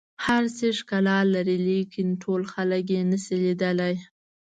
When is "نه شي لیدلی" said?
3.11-3.95